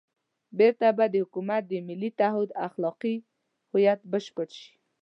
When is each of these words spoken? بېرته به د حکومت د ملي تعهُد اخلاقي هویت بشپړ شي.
بېرته 0.57 0.87
به 0.97 1.05
د 1.13 1.15
حکومت 1.23 1.63
د 1.67 1.73
ملي 1.87 2.09
تعهُد 2.19 2.49
اخلاقي 2.67 3.15
هویت 3.71 3.99
بشپړ 4.11 4.47
شي. 4.59 4.71